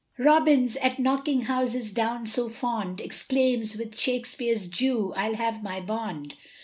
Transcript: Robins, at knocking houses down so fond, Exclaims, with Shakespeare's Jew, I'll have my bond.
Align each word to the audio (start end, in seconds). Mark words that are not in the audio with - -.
Robins, 0.17 0.75
at 0.77 0.97
knocking 0.97 1.41
houses 1.41 1.91
down 1.91 2.25
so 2.25 2.49
fond, 2.49 2.99
Exclaims, 2.99 3.77
with 3.77 3.95
Shakespeare's 3.95 4.65
Jew, 4.65 5.13
I'll 5.15 5.35
have 5.35 5.61
my 5.61 5.79
bond. 5.79 6.33